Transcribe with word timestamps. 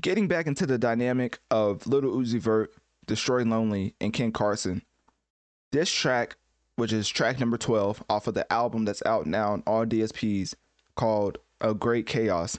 Getting 0.00 0.26
back 0.26 0.46
into 0.46 0.66
the 0.66 0.78
dynamic 0.78 1.38
of 1.50 1.86
Little 1.86 2.12
Uzi 2.12 2.40
Vert, 2.40 2.72
Destroy 3.06 3.42
Lonely, 3.44 3.94
and 4.00 4.12
Ken 4.12 4.32
Carson. 4.32 4.82
This 5.70 5.90
track, 5.90 6.36
which 6.76 6.92
is 6.92 7.08
track 7.08 7.38
number 7.38 7.58
12 7.58 8.02
off 8.08 8.26
of 8.26 8.34
the 8.34 8.50
album 8.52 8.84
that's 8.84 9.02
out 9.04 9.26
now 9.26 9.52
on 9.52 9.62
all 9.66 9.84
DSPs 9.84 10.54
called 10.96 11.38
A 11.60 11.74
Great 11.74 12.06
Chaos. 12.06 12.58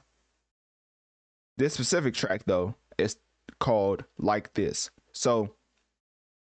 This 1.58 1.74
specific 1.74 2.14
track, 2.14 2.44
though, 2.46 2.76
is 2.98 3.18
called 3.60 4.04
Like 4.18 4.54
This. 4.54 4.90
So, 5.12 5.54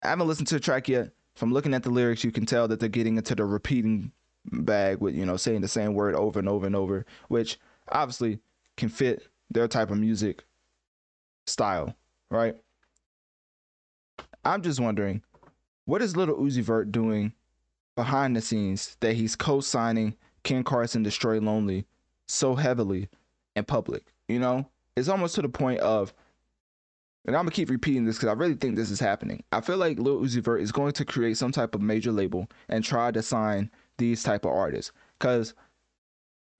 I 0.02 0.08
haven't 0.08 0.28
listened 0.28 0.48
to 0.48 0.54
the 0.54 0.60
track 0.60 0.88
yet. 0.88 1.10
From 1.34 1.52
looking 1.52 1.74
at 1.74 1.82
the 1.82 1.90
lyrics, 1.90 2.24
you 2.24 2.32
can 2.32 2.46
tell 2.46 2.66
that 2.68 2.80
they're 2.80 2.88
getting 2.88 3.16
into 3.16 3.34
the 3.34 3.44
repeating 3.44 4.10
bag 4.44 4.98
with, 5.00 5.14
you 5.14 5.26
know, 5.26 5.36
saying 5.36 5.60
the 5.60 5.68
same 5.68 5.94
word 5.94 6.14
over 6.14 6.38
and 6.38 6.48
over 6.48 6.66
and 6.66 6.74
over, 6.74 7.04
which 7.28 7.58
obviously 7.90 8.40
can 8.76 8.88
fit 8.88 9.28
their 9.50 9.68
type 9.68 9.90
of 9.90 9.98
music 9.98 10.44
style, 11.48 11.94
right? 12.30 12.56
I'm 14.44 14.62
just 14.62 14.80
wondering, 14.80 15.22
what 15.84 16.02
is 16.02 16.16
Little 16.16 16.36
Uzi 16.36 16.62
Vert 16.62 16.92
doing 16.92 17.32
behind 17.96 18.36
the 18.36 18.40
scenes 18.40 18.96
that 19.00 19.14
he's 19.14 19.36
co-signing 19.36 20.14
Ken 20.42 20.62
Carson 20.62 21.02
Destroy 21.02 21.40
Lonely 21.40 21.86
so 22.26 22.54
heavily 22.54 23.08
in 23.56 23.64
public? 23.64 24.12
You 24.28 24.38
know, 24.38 24.66
it's 24.96 25.08
almost 25.08 25.34
to 25.36 25.42
the 25.42 25.48
point 25.48 25.80
of, 25.80 26.12
and 27.26 27.36
I'm 27.36 27.42
gonna 27.42 27.50
keep 27.50 27.70
repeating 27.70 28.04
this 28.04 28.16
because 28.16 28.28
I 28.28 28.32
really 28.32 28.54
think 28.54 28.76
this 28.76 28.90
is 28.90 29.00
happening. 29.00 29.42
I 29.52 29.60
feel 29.60 29.76
like 29.76 29.98
Lil 29.98 30.20
Uzi 30.20 30.42
Vert 30.42 30.62
is 30.62 30.72
going 30.72 30.92
to 30.92 31.04
create 31.04 31.36
some 31.36 31.52
type 31.52 31.74
of 31.74 31.82
major 31.82 32.12
label 32.12 32.48
and 32.68 32.84
try 32.84 33.10
to 33.10 33.22
sign 33.22 33.70
these 33.98 34.22
type 34.22 34.44
of 34.44 34.52
artists 34.52 34.92
because 35.18 35.54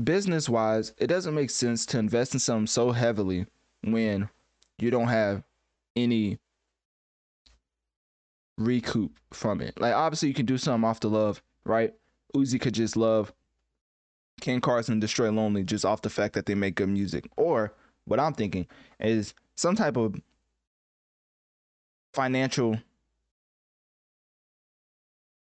business 0.03 0.48
wise, 0.48 0.93
it 0.98 1.06
doesn't 1.06 1.34
make 1.34 1.50
sense 1.50 1.87
to 1.87 1.98
invest 1.98 2.34
in 2.34 2.41
something 2.41 2.66
so 2.66 2.93
heavily 2.93 3.47
when 3.84 4.28
you 4.78 4.91
don't 4.91 5.09
have 5.09 5.43
any 5.97 6.39
recoup 8.56 9.12
from 9.33 9.61
it. 9.61 9.81
Like 9.81 9.94
obviously 9.94 10.28
you 10.28 10.34
can 10.34 10.47
do 10.47 10.59
something 10.59 10.89
off 10.89 11.00
the 11.00 11.09
love, 11.09 11.43
right? 11.65 11.94
Uzi 12.34 12.61
could 12.61 12.75
just 12.75 12.97
love 12.97 13.33
Ken 14.41 14.61
Carson 14.61 15.00
Destroy 15.00 15.31
Lonely 15.31 15.65
just 15.65 15.84
off 15.84 16.03
the 16.03 16.11
fact 16.11 16.34
that 16.34 16.47
they 16.47 16.55
make 16.55 16.77
good 16.77 16.89
music. 16.89 17.28
Or 17.37 17.72
what 18.05 18.21
I'm 18.21 18.34
thinking 18.34 18.66
is 19.00 19.34
some 19.56 19.77
type 19.77 19.97
of 19.97 20.15
financial 22.15 22.78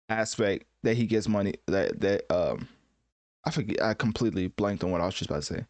aspect 0.10 0.66
that 0.84 0.96
he 0.96 1.06
gets 1.08 1.28
money 1.28 1.54
that 1.68 2.00
that 2.00 2.32
um 2.32 2.68
I 3.46 3.52
forget 3.52 3.82
I 3.82 3.94
completely 3.94 4.48
blanked 4.48 4.84
on 4.84 4.92
what 4.92 5.02
I 5.02 5.06
was 5.06 5.16
just 5.16 5.30
about 5.30 5.44
to 5.44 5.54
say. 5.56 5.66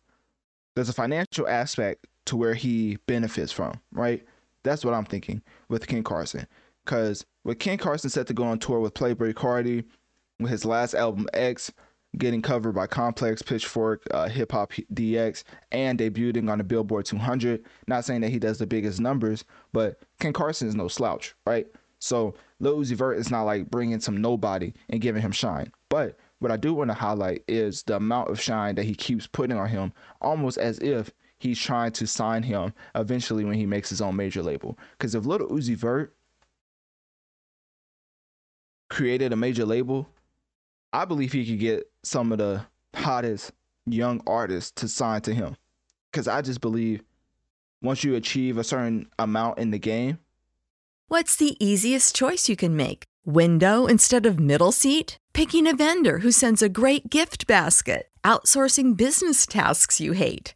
There's 0.76 0.90
a 0.90 0.94
financial 0.94 1.48
aspect 1.48 2.06
to 2.26 2.36
where 2.36 2.54
he 2.54 2.98
benefits 3.08 3.52
from, 3.52 3.80
right? 3.92 4.24
That's 4.64 4.84
what 4.84 4.94
I'm 4.94 5.06
thinking 5.06 5.42
with 5.70 5.88
Ken 5.88 6.04
Carson. 6.04 6.48
Cause 6.86 7.26
with 7.44 7.60
Ken 7.60 7.78
Carson 7.78 8.10
set 8.10 8.28
to 8.28 8.34
go 8.34 8.44
on 8.44 8.60
tour 8.60 8.80
with 8.80 8.94
Playboy 8.94 9.34
Carti, 9.34 9.84
with 10.40 10.52
his 10.52 10.66
last 10.66 10.94
album 10.94 11.28
X 11.34 11.72
getting 12.18 12.42
covered 12.42 12.74
by 12.74 12.88
Complex, 12.88 13.42
Pitchfork, 13.42 14.04
uh, 14.12 14.28
Hip 14.28 14.52
Hop 14.52 14.72
DX, 14.94 15.44
and 15.72 16.00
debuting 16.00 16.50
on 16.50 16.58
the 16.58 16.64
Billboard 16.64 17.06
200. 17.06 17.66
Not 17.88 18.06
saying 18.06 18.22
that 18.22 18.30
he 18.30 18.40
does 18.40 18.58
the 18.58 18.68
biggest 18.68 19.00
numbers, 19.00 19.44
but 19.74 20.00
Ken 20.20 20.34
Carson 20.34 20.68
is 20.68 20.76
no 20.76 20.88
slouch, 20.88 21.36
right? 21.46 21.68
So 22.00 22.36
Lil 22.60 22.78
Uzi 22.78 22.96
Vert 22.96 23.18
is 23.18 23.32
not 23.32 23.44
like 23.44 23.70
bringing 23.70 24.00
some 24.00 24.18
nobody 24.18 24.74
and 24.90 25.02
giving 25.02 25.22
him 25.22 25.32
shine. 25.32 25.72
But 25.90 26.18
what 26.40 26.52
I 26.52 26.58
do 26.58 26.74
want 26.74 26.90
to 26.90 26.94
highlight 26.94 27.44
is 27.48 27.84
the 27.84 27.96
amount 27.96 28.30
of 28.30 28.40
shine 28.40 28.76
that 28.76 28.84
he 28.84 28.96
keeps 28.96 29.28
putting 29.28 29.58
on 29.58 29.68
him, 29.68 29.94
almost 30.22 30.58
as 30.58 30.80
if 30.80 31.12
he's 31.40 31.60
trying 31.60 31.92
to 31.94 32.08
sign 32.08 32.44
him 32.44 32.74
eventually 32.96 33.44
when 33.46 33.56
he 33.56 33.66
makes 33.66 33.90
his 33.90 34.02
own 34.02 34.16
major 34.16 34.42
label. 34.42 34.78
Because 34.98 35.16
if 35.16 35.26
Little 35.26 35.50
Uzi 35.50 35.76
Vert 35.76 36.16
created 38.90 39.34
a 39.34 39.36
major 39.36 39.66
label, 39.66 40.08
I 40.94 41.06
believe 41.06 41.32
he 41.34 41.46
could 41.46 41.60
get 41.60 41.90
some 42.04 42.32
of 42.32 42.38
the 42.38 42.66
hottest 42.96 43.52
young 43.86 44.22
artists 44.26 44.72
to 44.72 44.88
sign 44.88 45.22
to 45.22 45.34
him. 45.34 45.56
Because 46.12 46.28
I 46.28 46.42
just 46.42 46.62
believe 46.62 47.04
once 47.82 48.04
you 48.04 48.16
achieve 48.16 48.58
a 48.58 48.64
certain 48.64 49.10
amount 49.20 49.60
in 49.60 49.72
the 49.72 49.80
game, 49.80 50.20
What's 51.08 51.36
the 51.36 51.56
easiest 51.64 52.16
choice 52.16 52.50
you 52.50 52.56
can 52.56 52.76
make? 52.76 53.04
Window 53.28 53.86
instead 53.86 54.26
of 54.26 54.40
middle 54.40 54.72
seat? 54.72 55.20
Picking 55.34 55.68
a 55.68 55.76
vendor 55.76 56.20
who 56.20 56.32
sends 56.32 56.64
a 56.64 56.70
great 56.70 57.12
gift 57.12 57.46
basket? 57.46 58.10
Outsourcing 58.24 58.98
business 58.98 59.46
tasks 59.46 60.02
you 60.02 60.14
hate? 60.14 60.56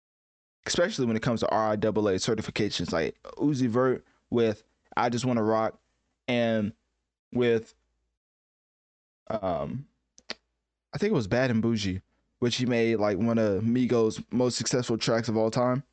Especially 0.65 1.05
when 1.05 1.15
it 1.15 1.21
comes 1.21 1.41
to 1.41 1.47
RIAA 1.47 2.15
certifications, 2.15 2.91
like 2.91 3.15
Uzi 3.37 3.67
Vert 3.67 4.05
with 4.29 4.63
"I 4.95 5.09
Just 5.09 5.25
Want 5.25 5.37
to 5.37 5.43
Rock" 5.43 5.77
and 6.27 6.73
with 7.33 7.73
um, 9.29 9.85
I 10.93 10.97
think 10.97 11.11
it 11.11 11.15
was 11.15 11.27
"Bad 11.27 11.51
and 11.51 11.61
Bougie," 11.61 12.01
which 12.39 12.57
he 12.57 12.65
made 12.65 12.97
like 12.97 13.17
one 13.17 13.37
of 13.37 13.63
Migos' 13.63 14.23
most 14.31 14.57
successful 14.57 14.97
tracks 14.97 15.29
of 15.29 15.37
all 15.37 15.51
time. 15.51 15.83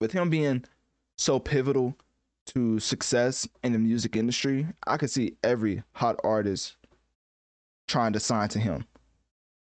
With 0.00 0.12
him 0.12 0.30
being 0.30 0.64
so 1.16 1.38
pivotal 1.38 1.96
to 2.46 2.80
success 2.80 3.46
in 3.62 3.72
the 3.72 3.78
music 3.78 4.16
industry, 4.16 4.66
I 4.86 4.96
could 4.96 5.10
see 5.10 5.36
every 5.44 5.82
hot 5.92 6.18
artist 6.24 6.76
trying 7.86 8.12
to 8.14 8.20
sign 8.20 8.48
to 8.50 8.58
him, 8.58 8.84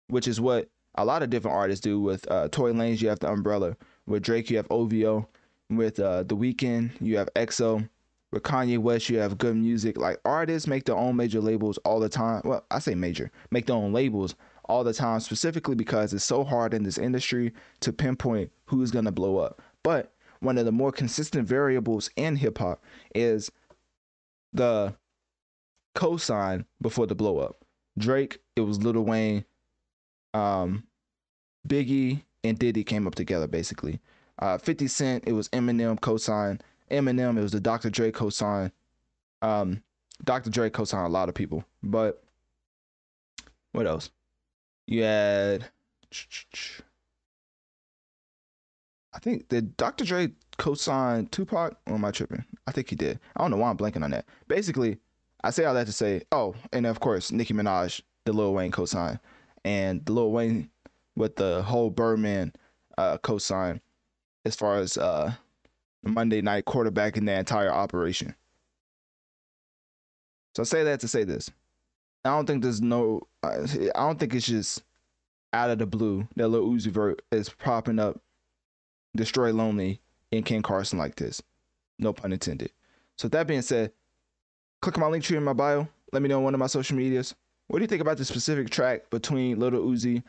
which 0.07 0.27
is 0.27 0.42
what 0.42 0.69
a 0.95 1.06
lot 1.06 1.21
of 1.24 1.30
different 1.30 1.56
artists 1.56 1.81
do. 1.81 2.00
With 2.00 2.30
uh, 2.31 2.47
Tory 2.50 2.74
Lanez, 2.74 3.01
you 3.01 3.09
have 3.09 3.19
the 3.19 3.30
Umbrella. 3.31 3.75
With 4.07 4.24
Drake, 4.24 4.50
you 4.50 4.57
have 4.57 4.68
OVO. 4.69 5.27
With 5.69 6.00
uh, 6.00 6.24
The 6.24 6.36
Weeknd, 6.36 6.92
you 7.00 7.18
have 7.18 7.30
XO. 7.36 7.88
With 8.31 8.44
Kanye 8.44 8.77
West, 8.77 9.09
you 9.09 9.18
have 9.19 9.38
good 9.38 9.56
music. 9.56 9.98
Like 9.98 10.19
artists 10.25 10.68
make 10.68 10.86
their 10.86 10.95
own 10.95 11.15
major 11.15 11.42
labels 11.42 11.77
all 11.80 12.00
the 12.00 12.09
time. 12.09 12.42
Well, 12.45 12.65
I 12.71 12.80
say 12.80 12.95
major, 12.95 13.31
make 13.51 13.65
their 13.65 13.75
own 13.75 13.94
labels 13.94 14.36
all 14.65 14.83
the 14.83 14.94
time, 14.94 15.19
specifically 15.19 15.75
because 15.75 16.13
it's 16.13 16.24
so 16.24 16.44
hard 16.44 16.74
in 16.74 16.83
this 16.83 16.98
industry 16.98 17.53
to 17.81 17.92
pinpoint 17.92 18.51
who's 18.65 18.92
gonna 18.92 19.12
blow 19.12 19.38
up. 19.38 19.62
But 19.83 20.13
one 20.39 20.57
of 20.57 20.65
the 20.65 20.71
more 20.71 20.92
consistent 20.92 21.47
variables 21.47 22.09
in 22.15 22.38
hip 22.38 22.57
hop 22.57 22.83
is 23.13 23.51
the 24.54 24.95
cosign 25.95 26.65
before 26.81 27.07
the 27.07 27.15
blow 27.15 27.39
up. 27.39 27.65
Drake, 27.97 28.39
it 28.56 28.62
was 28.62 28.81
Lil 28.81 29.04
Wayne, 29.04 29.45
um, 30.33 30.83
Biggie, 31.68 32.24
and 32.44 32.58
Diddy 32.58 32.84
came 32.84 33.08
up 33.08 33.16
together 33.16 33.48
basically. 33.48 34.00
Uh, 34.40 34.58
50 34.58 34.88
Cent, 34.88 35.24
it 35.28 35.34
was 35.34 35.50
Eminem 35.50 36.00
cosign. 36.00 36.60
Eminem, 36.90 37.38
it 37.38 37.42
was 37.42 37.52
the 37.52 37.60
Dr. 37.60 37.90
Dre 37.90 38.12
cosign. 38.12 38.72
Um, 39.42 39.84
Dr. 40.24 40.50
Dre 40.50 40.70
cosign 40.70 41.06
a 41.06 41.10
lot 41.10 41.30
of 41.30 41.36
people, 41.36 41.64
but 41.84 42.24
what 43.72 43.88
else? 43.88 44.10
You 44.88 45.04
had, 45.04 45.66
I 49.14 49.20
think 49.20 49.48
did 49.50 49.78
Dr. 49.78 50.04
Dre 50.06 50.32
co-sign 50.58 51.28
Tupac 51.28 51.78
or 51.88 51.96
am 51.96 52.06
I 52.06 52.12
tripping? 52.12 52.44
I 52.68 52.72
think 52.72 52.90
he 52.90 52.96
did. 52.96 53.20
I 53.36 53.42
don't 53.42 53.52
know 53.52 53.58
why 53.58 53.70
I'm 53.70 53.78
blanking 53.78 54.04
on 54.04 54.12
that. 54.12 54.26
Basically, 54.48 54.98
I 55.44 55.50
say 55.50 55.66
all 55.66 55.74
that 55.74 55.88
to 55.88 55.94
say, 55.94 56.24
oh, 56.32 56.56
and 56.74 56.86
of 56.86 57.00
course 57.00 57.32
Nicki 57.32 57.54
Minaj, 57.54 58.02
the 58.26 58.34
Lil 58.34 58.54
Wayne 58.54 58.72
co-sign, 58.72 59.20
and 59.64 60.06
the 60.06 60.12
Lil 60.12 60.32
Wayne 60.32 60.70
with 61.21 61.35
the 61.35 61.62
whole 61.62 61.91
Birdman 61.91 62.51
uh, 62.97 63.18
co-sign 63.19 63.79
as 64.44 64.56
far 64.56 64.77
as 64.77 64.97
uh, 64.97 65.31
Monday 66.03 66.41
night 66.41 66.65
quarterbacking 66.65 67.27
the 67.27 67.33
entire 67.33 67.71
operation. 67.71 68.35
So 70.56 70.63
I 70.63 70.65
say 70.65 70.83
that 70.83 71.00
to 71.01 71.07
say 71.07 71.23
this. 71.23 71.50
I 72.25 72.29
don't 72.29 72.47
think 72.47 72.63
there's 72.63 72.81
no. 72.81 73.21
I 73.44 73.65
don't 73.95 74.19
think 74.19 74.33
it's 74.33 74.47
just 74.47 74.83
out 75.53 75.69
of 75.69 75.77
the 75.77 75.85
blue 75.85 76.27
that 76.35 76.47
Lil 76.47 76.68
Uzi 76.68 76.88
Vert 76.88 77.21
is 77.31 77.50
propping 77.50 78.00
up 78.00 78.19
Destroy 79.15 79.53
Lonely 79.53 80.01
and 80.31 80.45
Ken 80.45 80.62
Carson 80.62 80.97
like 80.97 81.15
this. 81.15 81.41
No 82.00 82.13
pun 82.13 82.33
intended. 82.33 82.71
So 83.18 83.27
that 83.29 83.47
being 83.47 83.62
said, 83.62 83.91
click 84.81 84.97
on 84.97 85.01
my 85.01 85.07
link 85.07 85.23
tree 85.23 85.38
in 85.38 85.44
my 85.44 85.53
bio. 85.53 85.88
Let 86.12 86.21
me 86.21 86.29
know 86.29 86.39
on 86.39 86.44
one 86.44 86.53
of 86.53 86.59
my 86.59 86.68
social 86.68 86.97
medias. 86.97 87.35
What 87.68 87.77
do 87.77 87.83
you 87.83 87.88
think 87.88 88.01
about 88.01 88.18
the 88.18 88.25
specific 88.25 88.69
track 88.69 89.09
between 89.09 89.59
Little 89.59 89.81
Uzi, 89.81 90.23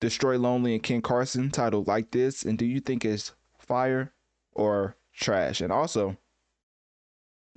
Destroy 0.00 0.38
Lonely, 0.38 0.74
and 0.74 0.82
Ken 0.82 1.00
Carson 1.00 1.50
titled 1.50 1.86
Like 1.86 2.10
This? 2.10 2.44
And 2.44 2.58
do 2.58 2.66
you 2.66 2.80
think 2.80 3.04
it's 3.04 3.32
fire 3.58 4.12
or 4.52 4.96
trash? 5.14 5.60
And 5.60 5.72
also, 5.72 6.16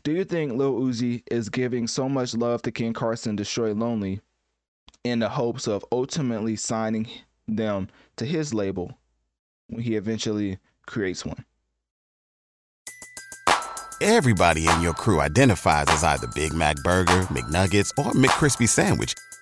do 0.03 0.13
you 0.13 0.23
think 0.23 0.53
Lil 0.53 0.79
Uzi 0.79 1.23
is 1.29 1.49
giving 1.49 1.87
so 1.87 2.07
much 2.07 2.33
love 2.33 2.61
to 2.61 2.71
Ken 2.71 2.93
Carson, 2.93 3.35
Destroy 3.35 3.73
Lonely, 3.73 4.21
in 5.03 5.19
the 5.19 5.29
hopes 5.29 5.67
of 5.67 5.83
ultimately 5.91 6.55
signing 6.55 7.07
them 7.47 7.89
to 8.15 8.25
his 8.25 8.53
label 8.53 8.97
when 9.67 9.81
he 9.81 9.95
eventually 9.95 10.57
creates 10.85 11.25
one? 11.25 11.43
Everybody 14.01 14.65
in 14.65 14.81
your 14.81 14.93
crew 14.93 15.19
identifies 15.19 15.87
as 15.89 16.05
either 16.05 16.27
Big 16.33 16.53
Mac 16.53 16.77
Burger, 16.77 17.23
McNuggets, 17.23 17.91
or 17.97 18.13
McCrispy 18.13 18.67
Sandwich. 18.67 19.13